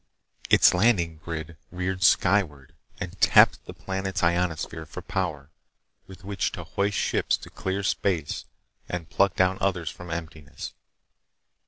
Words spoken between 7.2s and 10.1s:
to clear space and pluck down others from